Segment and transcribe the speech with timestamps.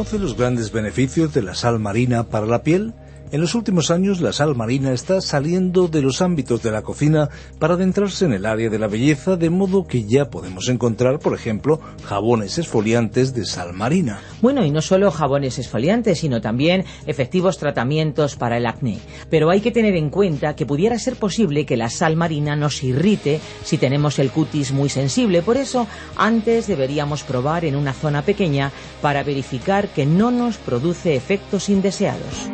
[0.00, 2.94] ¿Conoce los grandes beneficios de la sal marina para la piel?
[3.32, 7.28] En los últimos años la sal marina está saliendo de los ámbitos de la cocina
[7.60, 11.34] para adentrarse en el área de la belleza, de modo que ya podemos encontrar, por
[11.34, 14.20] ejemplo, jabones esfoliantes de sal marina.
[14.42, 18.98] Bueno, y no solo jabones esfoliantes, sino también efectivos tratamientos para el acné.
[19.30, 22.82] Pero hay que tener en cuenta que pudiera ser posible que la sal marina nos
[22.82, 25.42] irrite si tenemos el cutis muy sensible.
[25.42, 31.14] Por eso, antes deberíamos probar en una zona pequeña para verificar que no nos produce
[31.14, 32.50] efectos indeseados.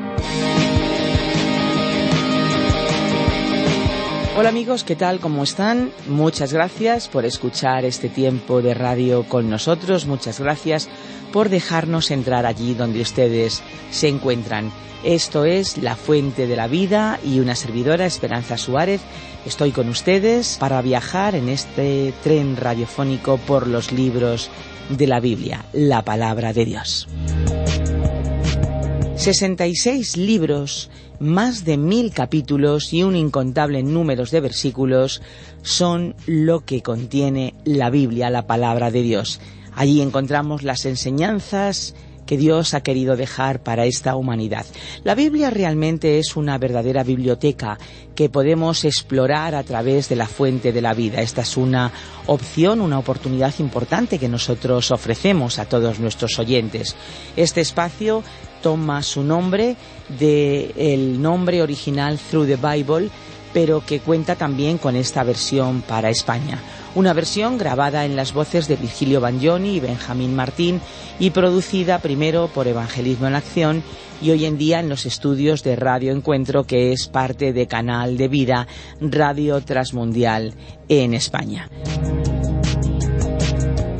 [4.38, 5.18] Hola amigos, ¿qué tal?
[5.18, 5.90] ¿Cómo están?
[6.08, 10.04] Muchas gracias por escuchar este tiempo de radio con nosotros.
[10.04, 10.90] Muchas gracias
[11.32, 14.70] por dejarnos entrar allí donde ustedes se encuentran.
[15.04, 19.00] Esto es La Fuente de la Vida y una servidora, Esperanza Suárez.
[19.46, 24.50] Estoy con ustedes para viajar en este tren radiofónico por los libros
[24.90, 27.08] de la Biblia, la palabra de Dios.
[29.16, 35.22] 66 libros, más de mil capítulos y un incontable número de versículos
[35.62, 39.40] son lo que contiene la Biblia, la palabra de Dios.
[39.74, 41.94] Allí encontramos las enseñanzas
[42.26, 44.66] que Dios ha querido dejar para esta humanidad.
[45.04, 47.78] La Biblia realmente es una verdadera biblioteca
[48.14, 51.22] que podemos explorar a través de la fuente de la vida.
[51.22, 51.92] Esta es una
[52.26, 56.96] opción, una oportunidad importante que nosotros ofrecemos a todos nuestros oyentes.
[57.36, 58.22] Este espacio
[58.62, 59.76] toma su nombre
[60.18, 63.10] del nombre original Through the Bible,
[63.56, 66.58] pero que cuenta también con esta versión para España.
[66.94, 70.78] Una versión grabada en las voces de Virgilio Bagnoni y Benjamín Martín
[71.18, 73.82] y producida primero por Evangelismo en Acción
[74.20, 78.18] y hoy en día en los estudios de Radio Encuentro, que es parte de Canal
[78.18, 78.66] de Vida
[79.00, 80.52] Radio Transmundial
[80.90, 81.70] en España.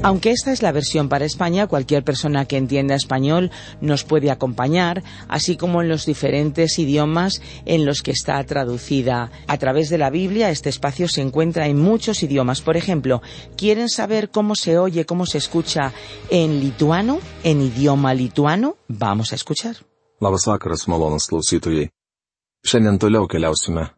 [0.07, 3.51] Aunque esta es la versión para España, cualquier persona que entienda español
[3.81, 9.33] nos puede acompañar, así como en los diferentes idiomas en los que está traducida.
[9.49, 12.61] A través de la Biblia, este espacio se encuentra en muchos idiomas.
[12.61, 13.21] Por ejemplo,
[13.57, 15.93] ¿quieren saber cómo se oye, cómo se escucha
[16.31, 18.77] en lituano, en idioma lituano?
[18.87, 19.75] Vamos a escuchar.
[20.21, 21.91] Labas vakaras, klausytojai.
[22.65, 23.91] Šiandien toliau keliausime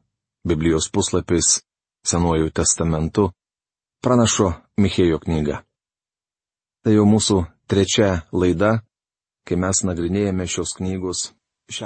[0.43, 1.61] Biblijos puslapiais
[2.01, 3.31] Senuoju testamentu
[4.01, 5.68] pranašo Michėjo knygą.
[6.89, 8.79] Tai jau mūsų trečia laida,
[9.45, 11.19] kai mes nagrinėjame šios knygos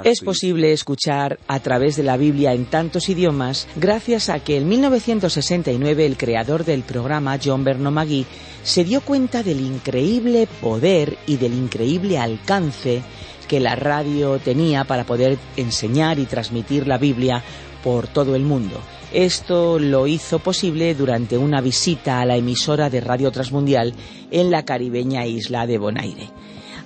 [0.05, 4.69] Es posible escuchar a través de la Biblia en tantos idiomas gracias a que en
[4.69, 8.27] 1969 el creador del programa, John Bernomagui,
[8.63, 13.03] se dio cuenta del increíble poder y del increíble alcance
[13.49, 17.43] que la radio tenía para poder enseñar y transmitir la Biblia
[17.83, 18.81] por todo el mundo.
[19.13, 23.93] Esto lo hizo posible durante una visita a la emisora de Radio Transmundial
[24.31, 26.31] en la caribeña isla de Bonaire.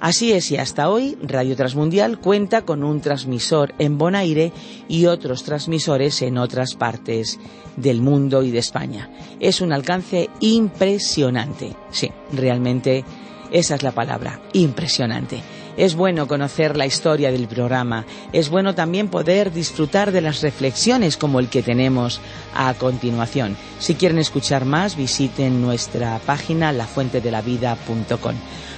[0.01, 4.53] Así es, y hasta hoy Radio Transmundial cuenta con un transmisor en Bonaire
[4.89, 7.39] y otros transmisores en otras partes
[7.77, 9.09] del mundo y de España.
[9.39, 11.77] Es un alcance impresionante.
[11.93, 13.05] Sí, realmente
[13.53, 15.41] esa es la palabra, impresionante.
[15.77, 21.17] Es bueno conocer la historia del programa, es bueno también poder disfrutar de las reflexiones
[21.17, 22.21] como el que tenemos
[22.55, 23.57] a continuación.
[23.79, 28.35] Si quieren escuchar más, visiten nuestra página lafuentedelavida.com.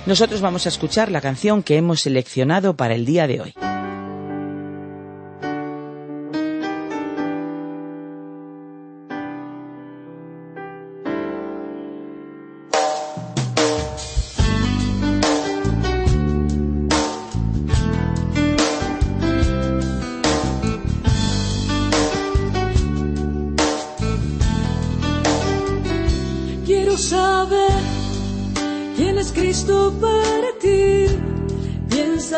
[0.06, 3.77] Nosotros vamos a escuchar la canción que hemos seleccionado para el día de hoy.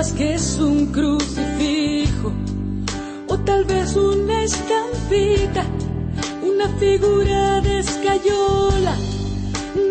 [0.00, 2.32] Piensas que es un crucifijo
[3.29, 5.62] o tal vez una estampita,
[6.43, 8.97] una figura de escayola,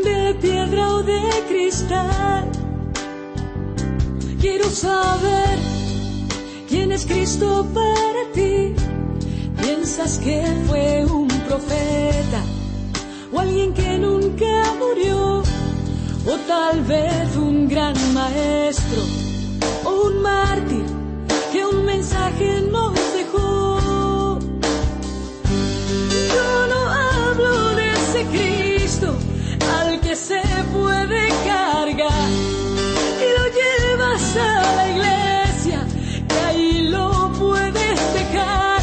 [0.03, 2.43] de piedra o de cristal.
[4.41, 5.59] Quiero saber
[6.67, 8.73] quién es Cristo para ti.
[9.61, 12.41] Piensas que fue un profeta
[13.31, 15.43] o alguien que nunca murió,
[16.25, 19.28] o tal vez un gran maestro
[20.09, 20.85] un mártir
[21.51, 24.39] que un mensaje nos dejó.
[26.35, 29.15] Yo no hablo de ese Cristo
[29.77, 30.41] al que se
[30.73, 32.29] puede cargar
[33.25, 35.79] y lo llevas a la iglesia
[36.29, 38.81] y ahí lo puedes dejar.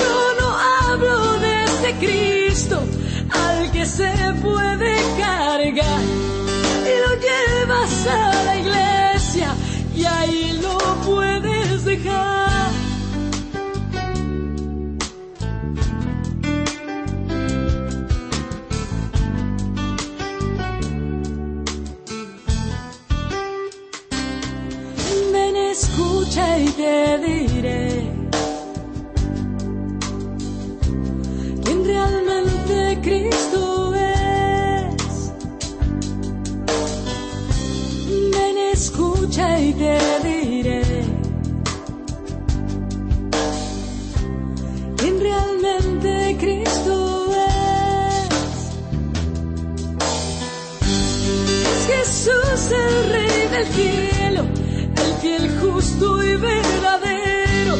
[0.00, 0.48] Yo no
[0.80, 2.78] hablo de ese Cristo
[3.30, 6.45] al que se puede cargar
[11.86, 12.35] puedes dejar.
[52.68, 54.44] Jesús el Rey del cielo,
[54.96, 57.76] el fiel justo y verdadero.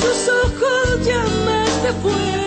[0.00, 2.45] Sus ojos llamas de fuego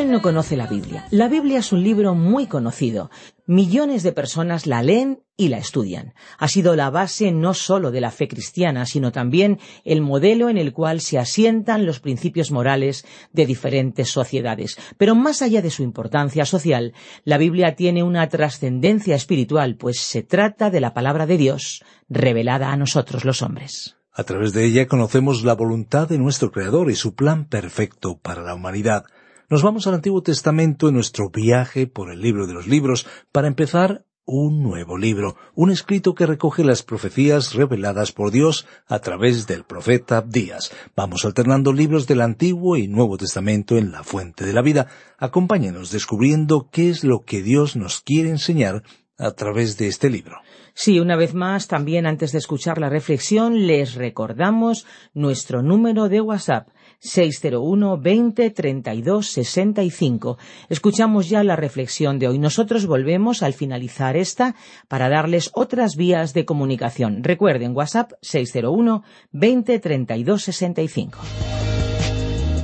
[0.00, 1.04] ¿Quién no conoce la Biblia?
[1.10, 3.10] La Biblia es un libro muy conocido.
[3.44, 6.14] Millones de personas la leen y la estudian.
[6.38, 10.56] Ha sido la base no solo de la fe cristiana, sino también el modelo en
[10.56, 13.04] el cual se asientan los principios morales
[13.34, 14.78] de diferentes sociedades.
[14.96, 16.94] Pero más allá de su importancia social,
[17.24, 22.72] la Biblia tiene una trascendencia espiritual, pues se trata de la palabra de Dios revelada
[22.72, 23.98] a nosotros los hombres.
[24.14, 28.42] A través de ella conocemos la voluntad de nuestro Creador y su plan perfecto para
[28.42, 29.04] la humanidad.
[29.50, 33.48] Nos vamos al Antiguo Testamento en nuestro viaje por el libro de los libros para
[33.48, 39.48] empezar un nuevo libro, un escrito que recoge las profecías reveladas por Dios a través
[39.48, 40.70] del profeta Abdías.
[40.94, 44.86] Vamos alternando libros del Antiguo y Nuevo Testamento en la fuente de la vida.
[45.18, 48.84] Acompáñenos descubriendo qué es lo que Dios nos quiere enseñar
[49.18, 50.36] a través de este libro.
[50.74, 56.20] Sí, una vez más, también antes de escuchar la reflexión, les recordamos nuestro número de
[56.20, 56.68] WhatsApp
[57.00, 60.38] 601 20 32 65.
[60.68, 62.38] Escuchamos ya la reflexión de hoy.
[62.38, 64.54] Nosotros volvemos al finalizar esta
[64.88, 67.24] para darles otras vías de comunicación.
[67.24, 69.02] Recuerden WhatsApp 601
[69.32, 71.18] 20 32 65.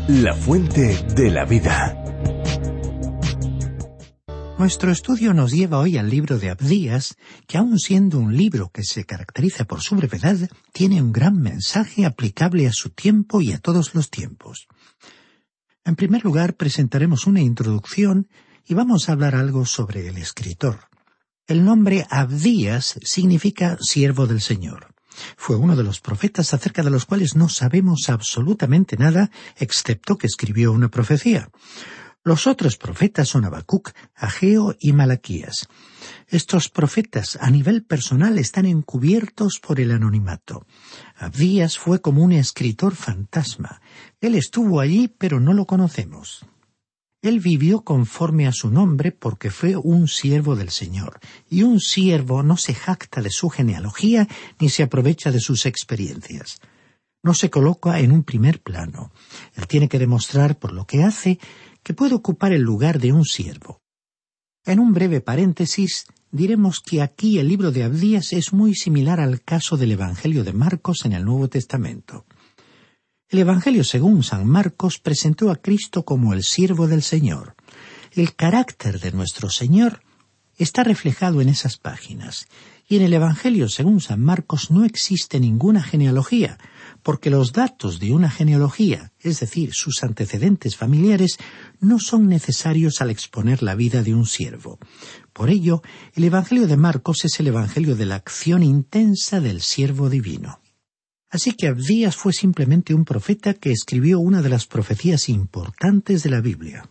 [0.08, 2.00] La fuente de la vida.
[4.58, 7.16] Nuestro estudio nos lleva hoy al libro de Abdías,
[7.46, 12.06] que aun siendo un libro que se caracteriza por su brevedad, tiene un gran mensaje
[12.06, 14.66] aplicable a su tiempo y a todos los tiempos.
[15.84, 18.28] En primer lugar, presentaremos una introducción
[18.66, 20.88] y vamos a hablar algo sobre el escritor.
[21.46, 24.94] El nombre Abdías significa siervo del Señor.
[25.36, 30.26] Fue uno de los profetas acerca de los cuales no sabemos absolutamente nada, excepto que
[30.26, 31.50] escribió una profecía.
[32.26, 35.68] Los otros profetas son Habacuc, Ageo y Malaquías.
[36.26, 40.66] Estos profetas a nivel personal están encubiertos por el anonimato.
[41.14, 43.80] Abdías fue como un escritor fantasma.
[44.20, 46.44] Él estuvo allí, pero no lo conocemos.
[47.22, 52.42] Él vivió conforme a su nombre porque fue un siervo del Señor, y un siervo
[52.42, 54.26] no se jacta de su genealogía
[54.58, 56.58] ni se aprovecha de sus experiencias.
[57.22, 59.12] No se coloca en un primer plano.
[59.54, 61.40] Él tiene que demostrar por lo que hace
[61.86, 63.80] que puede ocupar el lugar de un siervo.
[64.64, 69.40] En un breve paréntesis, diremos que aquí el libro de Abdías es muy similar al
[69.40, 72.26] caso del Evangelio de Marcos en el Nuevo Testamento.
[73.28, 77.54] El Evangelio según San Marcos presentó a Cristo como el siervo del Señor.
[78.10, 80.00] El carácter de nuestro Señor
[80.58, 82.48] está reflejado en esas páginas,
[82.88, 86.58] y en el Evangelio según San Marcos no existe ninguna genealogía,
[87.06, 91.38] porque los datos de una genealogía, es decir, sus antecedentes familiares,
[91.78, 94.80] no son necesarios al exponer la vida de un siervo.
[95.32, 95.82] Por ello,
[96.14, 100.58] el Evangelio de Marcos es el Evangelio de la acción intensa del siervo divino.
[101.30, 106.30] Así que Abdías fue simplemente un profeta que escribió una de las profecías importantes de
[106.30, 106.88] la Biblia.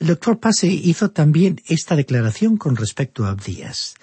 [0.00, 3.94] El doctor Pase hizo también esta declaración con respecto a Abdías.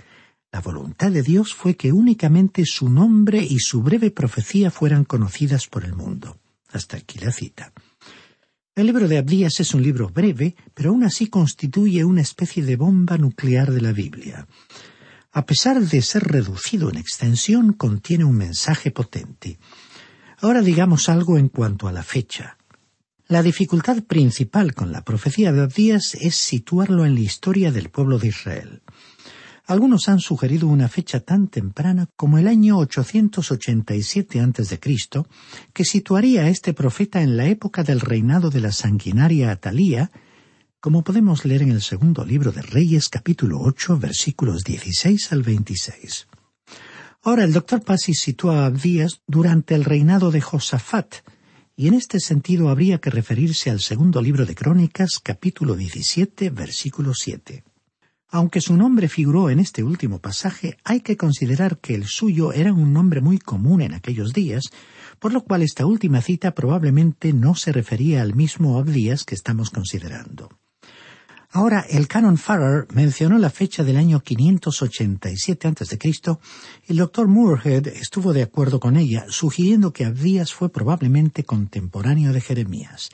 [0.51, 5.67] La voluntad de Dios fue que únicamente su nombre y su breve profecía fueran conocidas
[5.67, 6.39] por el mundo.
[6.71, 7.71] Hasta aquí la cita.
[8.75, 12.77] El libro de Abdías es un libro breve, pero aún así constituye una especie de
[12.77, 14.47] bomba nuclear de la Biblia.
[15.31, 19.59] A pesar de ser reducido en extensión, contiene un mensaje potente.
[20.41, 22.57] Ahora digamos algo en cuanto a la fecha.
[23.27, 28.17] La dificultad principal con la profecía de Abdías es situarlo en la historia del pueblo
[28.17, 28.81] de Israel.
[29.69, 34.79] Algunos han sugerido una fecha tan temprana como el año 887 a.C.,
[35.73, 40.09] que situaría a este profeta en la época del reinado de la sanguinaria Atalía,
[40.79, 46.27] como podemos leer en el segundo libro de Reyes capítulo 8 versículos 16 al 26.
[47.21, 51.17] Ahora el doctor Pasi sitúa a Abdías durante el reinado de Josafat,
[51.75, 57.13] y en este sentido habría que referirse al segundo libro de Crónicas capítulo 17 versículo
[57.13, 57.68] 7.
[58.31, 62.71] Aunque su nombre figuró en este último pasaje, hay que considerar que el suyo era
[62.71, 64.65] un nombre muy común en aquellos días,
[65.17, 69.71] por lo cual esta última cita probablemente no se refería al mismo Abdías que estamos
[69.71, 70.49] considerando.
[71.51, 75.97] Ahora, el canon Farrer mencionó la fecha del año 587 a.C.
[76.87, 82.33] y el doctor Moorhead estuvo de acuerdo con ella, sugiriendo que Abdías fue probablemente contemporáneo
[82.33, 83.09] de Jeremías.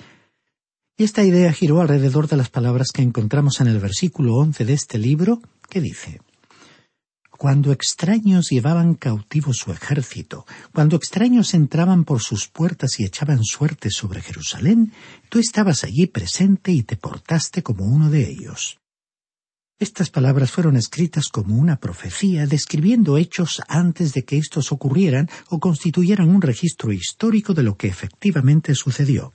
[0.98, 4.72] Y esta idea giró alrededor de las palabras que encontramos en el versículo once de
[4.72, 6.22] este libro, que dice
[7.30, 13.90] Cuando extraños llevaban cautivo su ejército, cuando extraños entraban por sus puertas y echaban suerte
[13.90, 14.94] sobre Jerusalén,
[15.28, 18.80] tú estabas allí presente y te portaste como uno de ellos.
[19.78, 25.60] Estas palabras fueron escritas como una profecía describiendo hechos antes de que estos ocurrieran o
[25.60, 29.34] constituyeran un registro histórico de lo que efectivamente sucedió.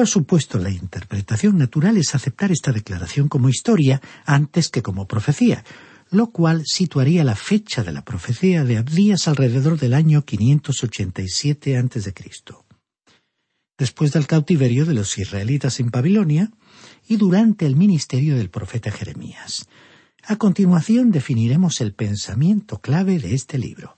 [0.00, 5.62] Por supuesto, la interpretación natural es aceptar esta declaración como historia antes que como profecía,
[6.10, 12.14] lo cual situaría la fecha de la profecía de Abdías alrededor del año 587 a.C.
[13.76, 16.50] Después del cautiverio de los israelitas en Babilonia
[17.06, 19.68] y durante el ministerio del profeta Jeremías.
[20.24, 23.94] A continuación definiremos el pensamiento clave de este libro.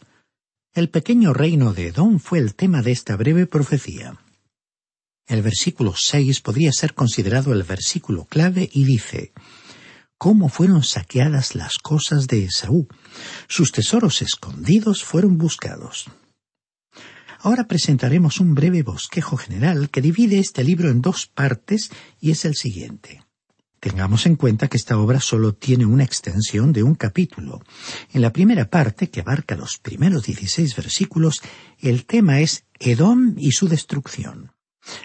[0.75, 4.18] El pequeño reino de Edom fue el tema de esta breve profecía.
[5.26, 9.32] El versículo seis podría ser considerado el versículo clave y dice
[10.18, 12.86] cómo fueron saqueadas las cosas de Esaú.
[13.48, 16.06] Sus tesoros escondidos fueron buscados.
[17.40, 22.44] Ahora presentaremos un breve bosquejo general que divide este libro en dos partes y es
[22.44, 23.24] el siguiente.
[23.80, 27.60] Tengamos en cuenta que esta obra solo tiene una extensión de un capítulo.
[28.12, 31.42] En la primera parte, que abarca los primeros dieciséis versículos,
[31.80, 34.52] el tema es Edom y su destrucción.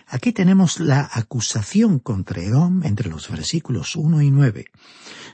[0.07, 4.65] Aquí tenemos la acusación contra Edom entre los versículos 1 y 9.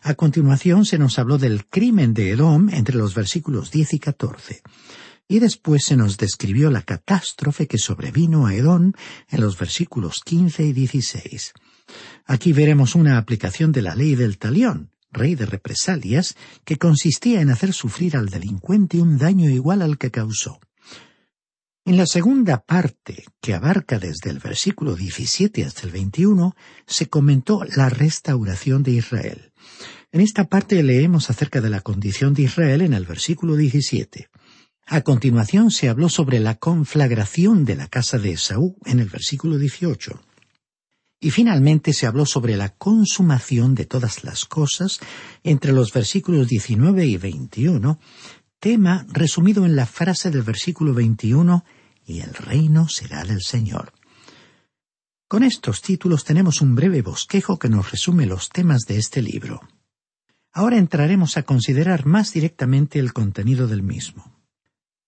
[0.01, 4.61] A continuación se nos habló del crimen de Edom entre los versículos 10 y 14.
[5.27, 8.91] Y después se nos describió la catástrofe que sobrevino a Edom
[9.29, 11.53] en los versículos 15 y 16.
[12.25, 16.35] Aquí veremos una aplicación de la ley del talión, rey de represalias,
[16.65, 20.59] que consistía en hacer sufrir al delincuente un daño igual al que causó.
[21.85, 26.55] En la segunda parte, que abarca desde el versículo 17 hasta el 21,
[26.87, 29.51] se comentó la restauración de Israel.
[30.13, 34.29] En esta parte leemos acerca de la condición de Israel en el versículo 17.
[34.85, 39.57] A continuación se habló sobre la conflagración de la casa de Esaú en el versículo
[39.57, 40.21] 18.
[41.19, 44.99] Y finalmente se habló sobre la consumación de todas las cosas
[45.43, 47.99] entre los versículos 19 y 21,
[48.63, 51.65] tema resumido en la frase del versículo 21,
[52.05, 53.91] y el reino será del Señor.
[55.27, 59.59] Con estos títulos tenemos un breve bosquejo que nos resume los temas de este libro.
[60.53, 64.31] Ahora entraremos a considerar más directamente el contenido del mismo.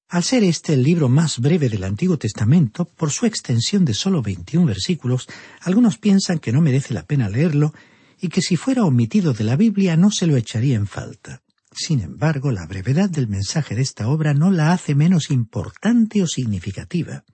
[0.09, 4.21] Al ser este el libro más breve del Antiguo Testamento, por su extensión de solo
[4.21, 5.29] 21 versículos,
[5.61, 7.73] algunos piensan que no merece la pena leerlo
[8.19, 11.44] y que si fuera omitido de la Biblia no se lo echaría en falta.
[11.75, 16.27] Sin embargo, la brevedad del mensaje de esta obra no la hace menos importante o
[16.27, 17.25] significativa.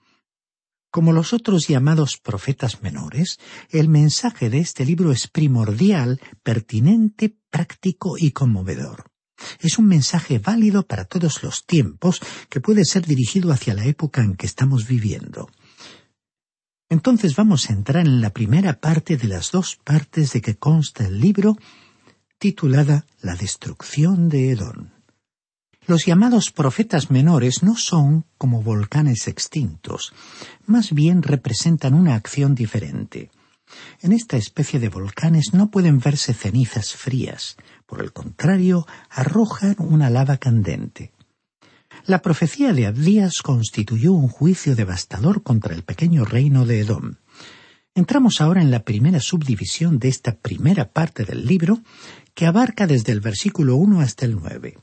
[0.90, 8.18] Como los otros llamados profetas menores, el mensaje de este libro es primordial, pertinente, práctico
[8.18, 9.12] y conmovedor.
[9.60, 12.20] Es un mensaje válido para todos los tiempos
[12.50, 15.50] que puede ser dirigido hacia la época en que estamos viviendo.
[16.90, 21.06] Entonces vamos a entrar en la primera parte de las dos partes de que consta
[21.06, 21.58] el libro
[22.42, 24.90] titulada La destrucción de Edom.
[25.86, 30.12] Los llamados profetas menores no son como volcanes extintos,
[30.66, 33.30] más bien representan una acción diferente.
[34.02, 40.10] En esta especie de volcanes no pueden verse cenizas frías, por el contrario, arrojan una
[40.10, 41.12] lava candente.
[42.08, 47.18] La profecía de Abdías constituyó un juicio devastador contra el pequeño reino de Edom.
[47.94, 51.80] Entramos ahora en la primera subdivisión de esta primera parte del libro,
[52.34, 54.78] que abarca desde el versículo 1 hasta el 9.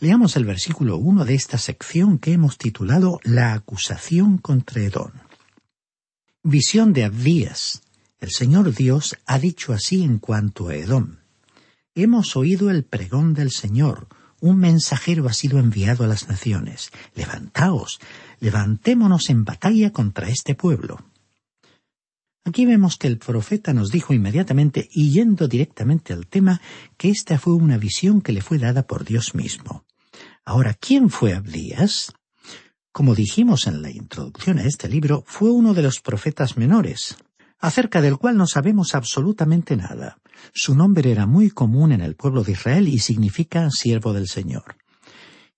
[0.00, 5.12] Leamos el versículo 1 de esta sección que hemos titulado La acusación contra Edom.
[6.42, 7.82] Visión de Abdías.
[8.18, 11.16] El Señor Dios ha dicho así en cuanto a Edom.
[11.94, 14.08] Hemos oído el pregón del Señor,
[14.40, 16.90] un mensajero ha sido enviado a las naciones.
[17.14, 18.00] Levantaos,
[18.40, 21.04] levantémonos en batalla contra este pueblo.
[22.44, 26.60] Aquí vemos que el profeta nos dijo inmediatamente, y yendo directamente al tema,
[26.96, 29.84] que esta fue una visión que le fue dada por Dios mismo.
[30.44, 32.12] Ahora, ¿quién fue Abdías?
[32.92, 37.16] Como dijimos en la introducción a este libro, fue uno de los profetas menores,
[37.60, 40.18] acerca del cual no sabemos absolutamente nada.
[40.54, 44.76] Su nombre era muy común en el pueblo de Israel y significa siervo del Señor.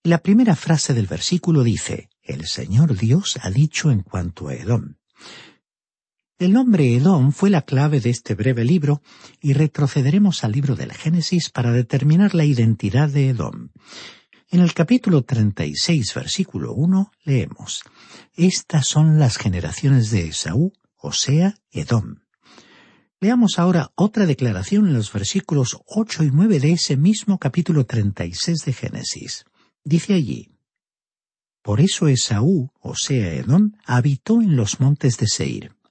[0.03, 4.97] La primera frase del versículo dice, El Señor Dios ha dicho en cuanto a Edom.
[6.39, 9.03] El nombre Edom fue la clave de este breve libro
[9.41, 13.69] y retrocederemos al libro del Génesis para determinar la identidad de Edom.
[14.51, 17.85] En el capítulo 36, versículo 1, leemos,
[18.35, 22.17] Estas son las generaciones de Esaú, o sea, Edom.
[23.21, 28.65] Leamos ahora otra declaración en los versículos 8 y 9 de ese mismo capítulo 36
[28.65, 29.45] de Génesis.
[29.85, 30.51] Dice allí,
[31.63, 35.82] Por eso Esaú, o sea, Edom, habitó en los montes de Seir.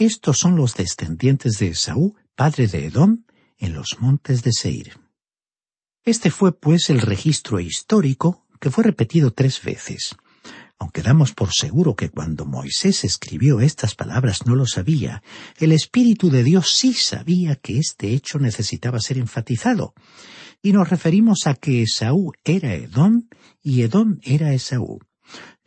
[0.00, 3.24] Estos son los descendientes de Esaú, padre de Edom,
[3.58, 4.98] en los montes de Seir.
[6.02, 10.16] Este fue, pues, el registro histórico que fue repetido tres veces.
[10.78, 15.22] Aunque damos por seguro que cuando Moisés escribió estas palabras no lo sabía,
[15.58, 19.92] el Espíritu de Dios sí sabía que este hecho necesitaba ser enfatizado.
[20.62, 23.28] Y nos referimos a que Esaú era Edom
[23.62, 24.98] y Edom era Esaú.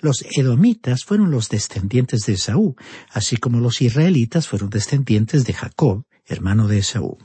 [0.03, 2.75] Los edomitas fueron los descendientes de Esaú,
[3.13, 7.17] así como los israelitas fueron descendientes de Jacob, hermano de Esaú.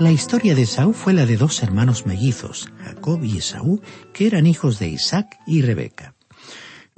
[0.00, 3.80] La historia de Esaú fue la de dos hermanos mellizos, Jacob y Esaú,
[4.12, 6.15] que eran hijos de Isaac y Rebeca.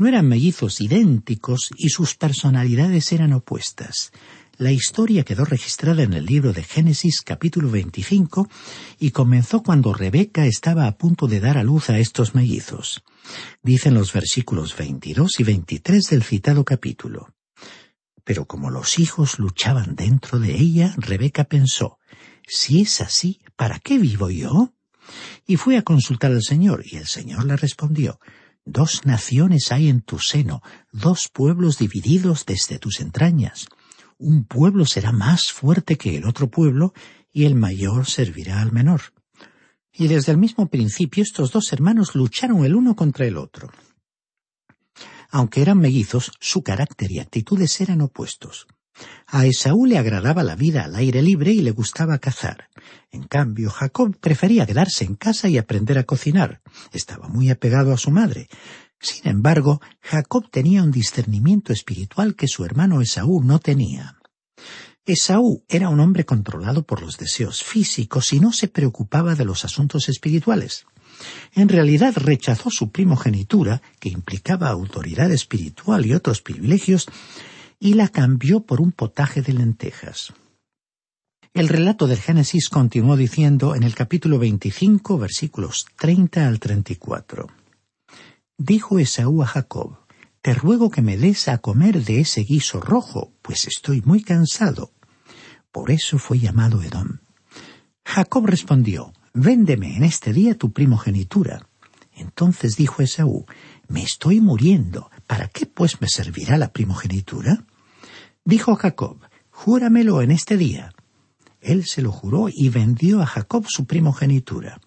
[0.00, 4.12] No eran mellizos idénticos y sus personalidades eran opuestas.
[4.56, 8.48] La historia quedó registrada en el libro de Génesis capítulo 25
[9.00, 13.02] y comenzó cuando Rebeca estaba a punto de dar a luz a estos mellizos.
[13.60, 17.34] Dicen los versículos 22 y 23 del citado capítulo.
[18.22, 21.98] Pero como los hijos luchaban dentro de ella, Rebeca pensó,
[22.46, 24.72] si es así, ¿para qué vivo yo?
[25.44, 28.20] Y fue a consultar al Señor, y el Señor le respondió,
[28.70, 30.60] Dos naciones hay en tu seno,
[30.92, 33.66] dos pueblos divididos desde tus entrañas.
[34.18, 36.92] Un pueblo será más fuerte que el otro pueblo,
[37.32, 39.00] y el mayor servirá al menor.
[39.90, 43.72] Y desde el mismo principio estos dos hermanos lucharon el uno contra el otro.
[45.30, 48.66] Aunque eran mellizos, su carácter y actitudes eran opuestos.
[49.26, 52.68] A Esaú le agradaba la vida al aire libre y le gustaba cazar.
[53.10, 56.60] En cambio, Jacob prefería quedarse en casa y aprender a cocinar.
[56.92, 58.48] Estaba muy apegado a su madre.
[59.00, 64.16] Sin embargo, Jacob tenía un discernimiento espiritual que su hermano Esaú no tenía.
[65.04, 69.64] Esaú era un hombre controlado por los deseos físicos y no se preocupaba de los
[69.64, 70.84] asuntos espirituales.
[71.54, 77.08] En realidad rechazó su primogenitura, que implicaba autoridad espiritual y otros privilegios,
[77.80, 80.32] y la cambió por un potaje de lentejas.
[81.54, 87.48] El relato del Génesis continuó diciendo en el capítulo 25, versículos 30 al 34.
[88.58, 89.98] Dijo Esaú a Jacob,
[90.42, 94.92] Te ruego que me des a comer de ese guiso rojo, pues estoy muy cansado.
[95.72, 97.18] Por eso fue llamado Edom.
[98.04, 101.68] Jacob respondió, Véndeme en este día tu primogenitura.
[102.12, 103.46] Entonces dijo Esaú,
[103.88, 107.64] Me estoy muriendo, ¿para qué pues me servirá la primogenitura?
[108.44, 110.92] Dijo Jacob, Júramelo en este día.
[111.60, 114.80] Él se lo juró y vendió a Jacob su primogenitura.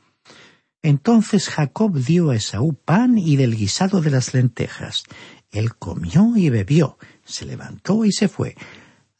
[0.81, 5.03] Entonces Jacob dio a Esaú pan y del guisado de las lentejas.
[5.51, 8.55] Él comió y bebió, se levantó y se fue.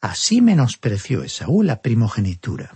[0.00, 2.72] Así menospreció Esaú la primogenitura.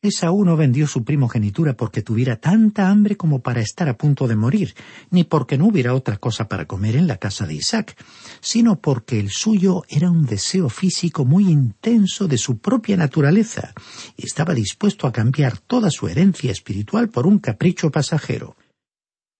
[0.00, 4.36] Esaú no vendió su primogenitura porque tuviera tanta hambre como para estar a punto de
[4.36, 4.76] morir,
[5.10, 7.96] ni porque no hubiera otra cosa para comer en la casa de Isaac,
[8.40, 13.72] sino porque el suyo era un deseo físico muy intenso de su propia naturaleza,
[14.16, 18.56] y estaba dispuesto a cambiar toda su herencia espiritual por un capricho pasajero.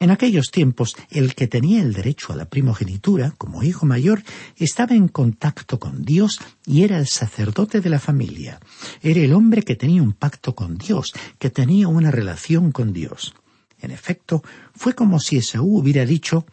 [0.00, 4.22] En aquellos tiempos, el que tenía el derecho a la primogenitura, como hijo mayor,
[4.56, 8.60] estaba en contacto con Dios y era el sacerdote de la familia.
[9.02, 13.34] Era el hombre que tenía un pacto con Dios, que tenía una relación con Dios.
[13.80, 16.46] En efecto, fue como si Esaú hubiera dicho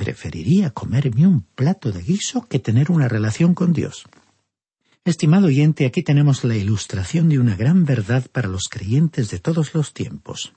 [0.00, 4.04] preferiría comerme un plato de guiso que tener una relación con Dios.
[5.04, 9.74] Estimado oyente, aquí tenemos la ilustración de una gran verdad para los creyentes de todos
[9.74, 10.54] los tiempos.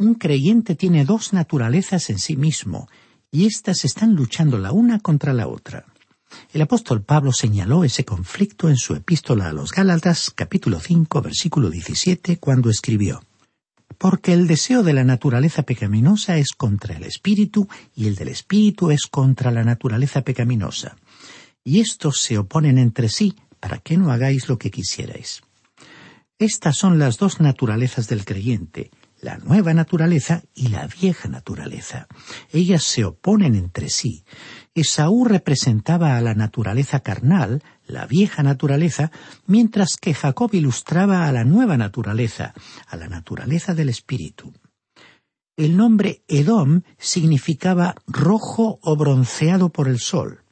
[0.00, 2.88] Un creyente tiene dos naturalezas en sí mismo,
[3.30, 5.84] y éstas están luchando la una contra la otra.
[6.54, 11.68] El apóstol Pablo señaló ese conflicto en su epístola a los Gálatas, capítulo 5, versículo
[11.68, 13.22] 17, cuando escribió
[13.98, 18.90] Porque el deseo de la naturaleza pecaminosa es contra el espíritu, y el del espíritu
[18.90, 20.96] es contra la naturaleza pecaminosa.
[21.62, 25.42] Y estos se oponen entre sí, para que no hagáis lo que quisierais.
[26.38, 32.06] Estas son las dos naturalezas del creyente, la nueva naturaleza y la vieja naturaleza.
[32.52, 34.24] Ellas se oponen entre sí.
[34.74, 39.10] Esaú representaba a la naturaleza carnal, la vieja naturaleza,
[39.46, 42.54] mientras que Jacob ilustraba a la nueva naturaleza,
[42.86, 44.52] a la naturaleza del espíritu.
[45.56, 50.44] El nombre Edom significaba rojo o bronceado por el sol.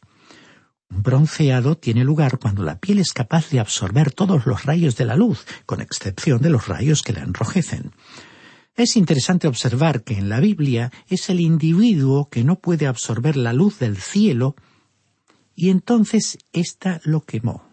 [0.91, 5.05] Un bronceado tiene lugar cuando la piel es capaz de absorber todos los rayos de
[5.05, 7.93] la luz, con excepción de los rayos que la enrojecen.
[8.79, 13.53] Es interesante observar que en la Biblia es el individuo que no puede absorber la
[13.53, 14.55] luz del cielo
[15.57, 17.65] y entonces ésta lo quemó.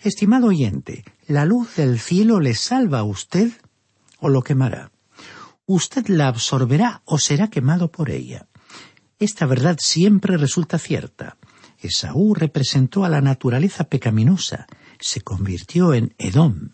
[0.00, 3.52] Estimado oyente, ¿la luz del cielo le salva a usted
[4.18, 4.90] o lo quemará?
[5.64, 8.48] ¿Usted la absorberá o será quemado por ella?
[9.20, 11.36] Esta verdad siempre resulta cierta.
[11.78, 14.66] Esaú representó a la naturaleza pecaminosa,
[14.98, 16.70] se convirtió en Edom,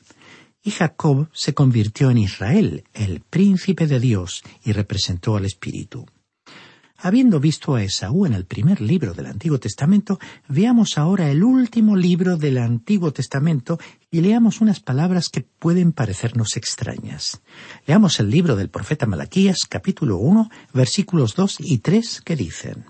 [0.62, 6.06] y Jacob se convirtió en Israel, el príncipe de Dios, y representó al Espíritu.
[7.02, 10.18] Habiendo visto a Esaú en el primer libro del Antiguo Testamento,
[10.48, 13.78] veamos ahora el último libro del Antiguo Testamento
[14.10, 17.40] y leamos unas palabras que pueden parecernos extrañas.
[17.86, 22.84] Leamos el libro del profeta Malaquías, capítulo 1, versículos 2 y 3, que dicen,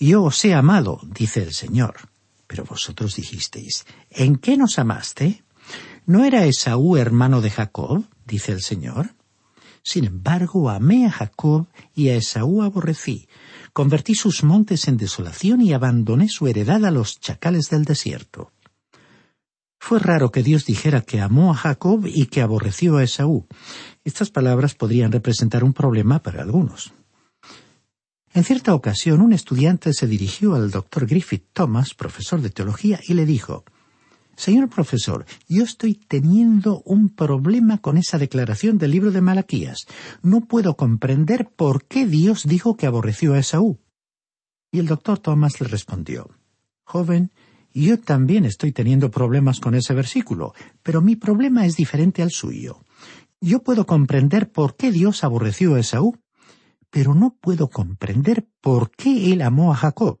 [0.00, 2.08] Yo os he amado, dice el Señor.
[2.46, 5.44] Pero vosotros dijisteis, ¿en qué nos amaste?
[6.06, 8.04] ¿No era Esaú hermano de Jacob?
[8.24, 9.16] dice el Señor.
[9.82, 11.66] Sin embargo, amé a Jacob
[11.96, 13.28] y a Esaú aborrecí.
[13.72, 18.52] Convertí sus montes en desolación y abandoné su heredad a los chacales del desierto.
[19.80, 23.48] Fue raro que Dios dijera que amó a Jacob y que aborreció a Esaú.
[24.04, 26.92] Estas palabras podrían representar un problema para algunos.
[28.32, 33.14] En cierta ocasión, un estudiante se dirigió al doctor Griffith Thomas, profesor de teología, y
[33.14, 33.64] le dijo
[34.36, 39.86] Señor profesor, yo estoy teniendo un problema con esa declaración del libro de Malaquías.
[40.22, 43.78] No puedo comprender por qué Dios dijo que aborreció a Esaú.
[44.70, 46.28] Y el doctor Thomas le respondió,
[46.84, 47.32] Joven,
[47.72, 52.84] yo también estoy teniendo problemas con ese versículo, pero mi problema es diferente al suyo.
[53.40, 56.16] Yo puedo comprender por qué Dios aborreció a Esaú,
[56.90, 60.20] pero no puedo comprender por qué él amó a Jacob.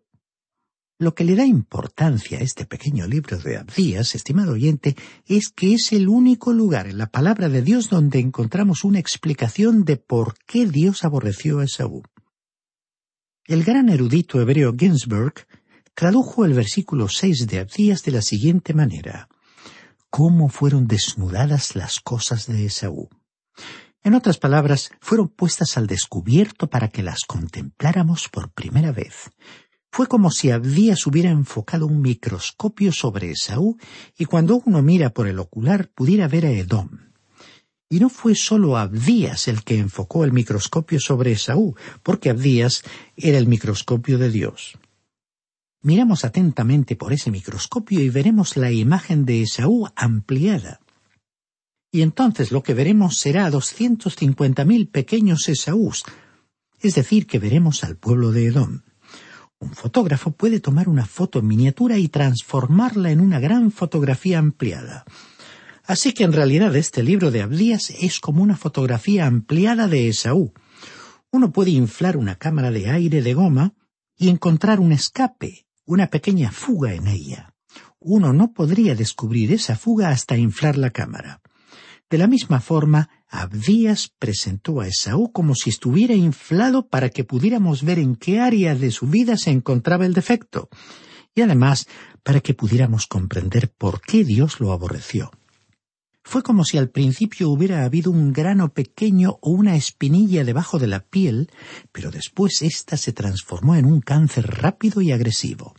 [0.98, 5.74] Lo que le da importancia a este pequeño libro de Abdías, estimado oyente, es que
[5.74, 10.38] es el único lugar en la palabra de Dios donde encontramos una explicación de por
[10.46, 12.02] qué Dios aborreció a Esaú.
[13.44, 15.46] El gran erudito hebreo Ginsberg
[15.94, 19.28] tradujo el versículo seis de Abdías de la siguiente manera
[20.16, 23.10] cómo fueron desnudadas las cosas de Esaú.
[24.02, 29.30] En otras palabras, fueron puestas al descubierto para que las contempláramos por primera vez.
[29.90, 33.78] Fue como si Abdías hubiera enfocado un microscopio sobre Esaú
[34.18, 36.90] y cuando uno mira por el ocular pudiera ver a Edom.
[37.88, 42.82] Y no fue solo Abdías el que enfocó el microscopio sobre Esaú, porque Abdías
[43.16, 44.76] era el microscopio de Dios.
[45.82, 50.80] Miramos atentamente por ese microscopio y veremos la imagen de Esaú ampliada.
[51.92, 56.02] Y entonces lo que veremos será doscientos cincuenta mil pequeños Esaús,
[56.80, 58.80] es decir, que veremos al pueblo de Edom.
[59.58, 65.04] Un fotógrafo puede tomar una foto en miniatura y transformarla en una gran fotografía ampliada.
[65.84, 70.52] Así que en realidad este libro de Abdías es como una fotografía ampliada de Esaú.
[71.30, 73.74] Uno puede inflar una cámara de aire de goma
[74.16, 77.54] y encontrar un escape, una pequeña fuga en ella.
[77.98, 81.40] Uno no podría descubrir esa fuga hasta inflar la cámara.
[82.08, 87.82] De la misma forma, Abdías presentó a Esaú como si estuviera inflado para que pudiéramos
[87.82, 90.68] ver en qué área de su vida se encontraba el defecto,
[91.34, 91.88] y además
[92.22, 95.32] para que pudiéramos comprender por qué Dios lo aborreció.
[96.22, 100.88] Fue como si al principio hubiera habido un grano pequeño o una espinilla debajo de
[100.88, 101.50] la piel,
[101.92, 105.74] pero después ésta se transformó en un cáncer rápido y agresivo.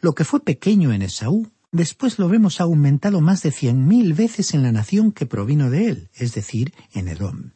[0.00, 4.54] Lo que fue pequeño en Esaú, después lo vemos aumentado más de cien mil veces
[4.54, 7.52] en la nación que provino de él, es decir, en Edom.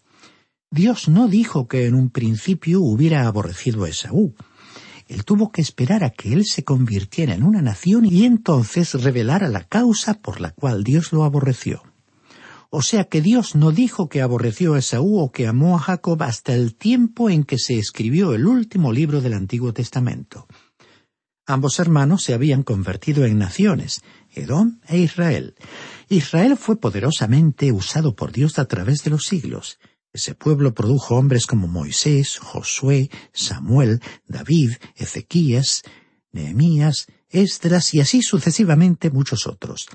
[0.71, 4.35] Dios no dijo que en un principio hubiera aborrecido a Esaú.
[5.09, 9.49] Él tuvo que esperar a que él se convirtiera en una nación y entonces revelara
[9.49, 11.83] la causa por la cual Dios lo aborreció.
[12.73, 16.23] O sea que Dios no dijo que aborreció a Esaú o que amó a Jacob
[16.23, 20.47] hasta el tiempo en que se escribió el último libro del Antiguo Testamento.
[21.51, 25.57] Ambos hermanos se habían convertido en naciones, Edom e Israel.
[26.09, 29.81] Israel fue poderosamente usado por Dios a través de los siglos.
[30.13, 35.83] Ese pueblo produjo hombres como Moisés, Josué, Samuel, David, Ezequías,
[36.31, 39.89] Nehemías, Esdras y así sucesivamente muchos otros.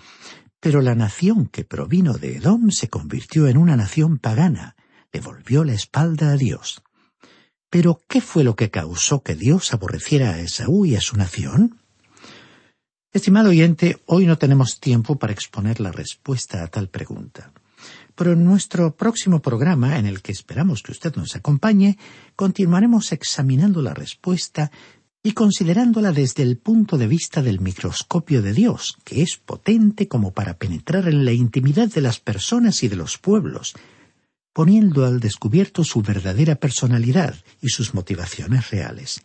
[0.59, 4.75] Pero la nación que provino de Edom se convirtió en una nación pagana,
[5.13, 6.83] le volvió la espalda a Dios.
[7.69, 11.79] Pero, ¿qué fue lo que causó que Dios aborreciera a Esaú y a su nación?
[13.11, 17.51] Estimado oyente, hoy no tenemos tiempo para exponer la respuesta a tal pregunta.
[18.13, 21.97] Pero en nuestro próximo programa, en el que esperamos que usted nos acompañe,
[22.35, 24.71] continuaremos examinando la respuesta
[25.23, 30.33] y considerándola desde el punto de vista del microscopio de Dios, que es potente como
[30.33, 33.73] para penetrar en la intimidad de las personas y de los pueblos,
[34.55, 39.21] poniendo al descubierto su verdadera personalidad y sus motivaciones reales.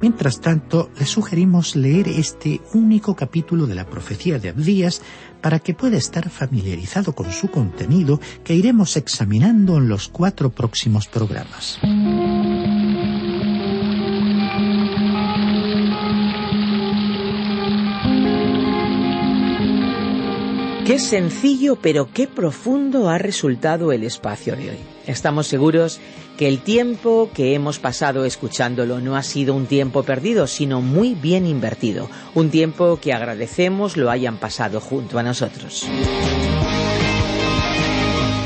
[0.00, 5.00] Mientras tanto, le sugerimos leer este único capítulo de la profecía de Abdías
[5.40, 11.06] para que pueda estar familiarizado con su contenido que iremos examinando en los cuatro próximos
[11.06, 11.78] programas.
[20.86, 24.78] Qué sencillo pero qué profundo ha resultado el espacio de hoy.
[25.06, 26.00] Estamos seguros
[26.36, 31.14] que el tiempo que hemos pasado escuchándolo no ha sido un tiempo perdido, sino muy
[31.14, 35.86] bien invertido, un tiempo que agradecemos lo hayan pasado junto a nosotros.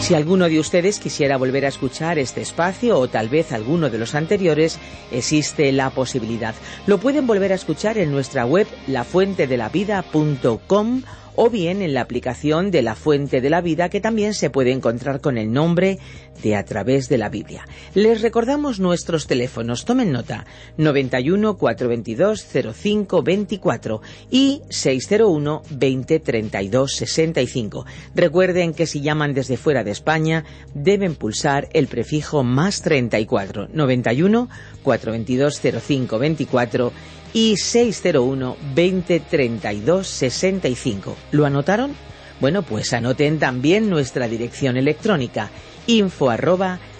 [0.00, 3.96] Si alguno de ustedes quisiera volver a escuchar este espacio o tal vez alguno de
[3.98, 4.78] los anteriores,
[5.10, 6.54] existe la posibilidad.
[6.86, 11.02] Lo pueden volver a escuchar en nuestra web lafuentedelavida.com
[11.36, 14.72] o bien en la aplicación de la Fuente de la Vida que también se puede
[14.72, 15.98] encontrar con el nombre
[16.42, 17.66] de A través de la Biblia.
[17.94, 20.44] Les recordamos nuestros teléfonos, tomen nota,
[20.76, 27.86] 91 422 05 24 y 601 20 32 65.
[28.14, 30.44] Recuerden que si llaman desde fuera de España
[30.74, 34.48] deben pulsar el prefijo más 34 91
[34.82, 36.92] 422 05 24
[37.32, 41.16] y 601 20 32 65.
[41.32, 41.94] ¿Lo anotaron?
[42.40, 45.50] Bueno, pues anoten también nuestra dirección electrónica
[45.86, 46.30] info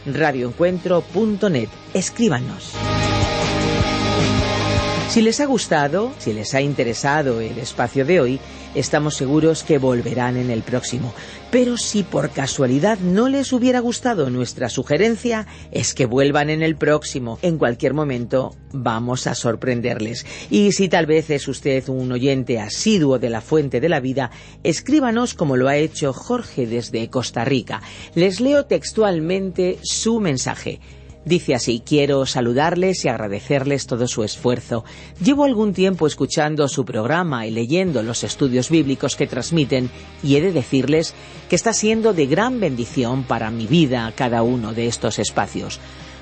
[0.07, 1.69] radioencuentro.net.
[1.93, 2.73] Escríbanos.
[5.09, 8.41] Si les ha gustado, si les ha interesado el espacio de hoy,
[8.75, 11.15] estamos seguros que volverán en el próximo.
[11.51, 16.77] Pero si por casualidad no les hubiera gustado nuestra sugerencia, es que vuelvan en el
[16.77, 17.39] próximo.
[17.41, 20.27] En cualquier momento vamos a sorprenderles.
[20.51, 24.31] Y si tal vez es usted un oyente asiduo de la fuente de la vida,
[24.65, 27.81] escríbanos como lo ha hecho Jorge desde Costa Rica.
[28.15, 30.81] Les leo textualmente su mensaje.
[31.27, 34.85] Dice así, quiero saludarles y agradecerles todo su esfuerzo.
[35.21, 39.91] Llevo algún tiempo escuchando su programa y leyendo los estudios bíblicos que transmiten
[40.23, 41.15] y he de decirles
[41.49, 45.81] que está siendo de gran bendición para mi vida cada uno de estos espacios.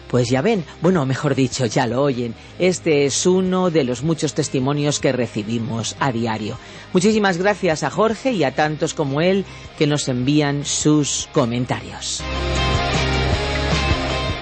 [0.08, 2.34] Pues ya ven, bueno, mejor dicho, ya lo oyen.
[2.58, 6.56] Este es uno de los muchos testimonios que recibimos a diario.
[6.94, 9.44] Muchísimas gracias a Jorge y a tantos como él
[9.76, 12.22] que nos envían sus comentarios.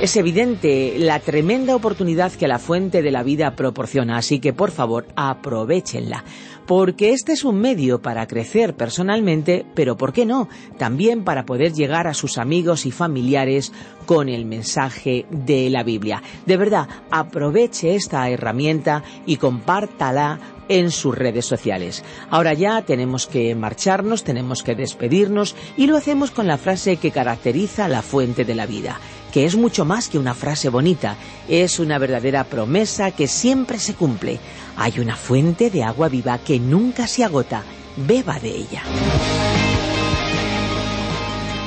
[0.03, 4.73] Es evidente la tremenda oportunidad que la fuente de la vida proporciona, así que por
[4.73, 6.25] favor aprovechenla,
[6.67, 10.49] porque este es un medio para crecer personalmente, pero ¿por qué no?
[10.77, 13.73] También para poder llegar a sus amigos y familiares
[14.05, 16.21] con el mensaje de la Biblia.
[16.47, 22.03] De verdad, aproveche esta herramienta y compártala en sus redes sociales.
[22.29, 27.13] Ahora ya tenemos que marcharnos, tenemos que despedirnos y lo hacemos con la frase que
[27.13, 28.99] caracteriza la fuente de la vida
[29.33, 31.17] que es mucho más que una frase bonita,
[31.49, 34.39] es una verdadera promesa que siempre se cumple.
[34.77, 37.65] Hay una fuente de agua viva que nunca se agota,
[37.97, 38.83] beba de ella.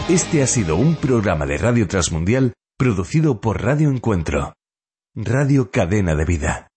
[0.08, 4.54] Este ha sido un programa de Radio Transmundial producido por Radio Encuentro.
[5.16, 6.68] Radio Cadena de Vida.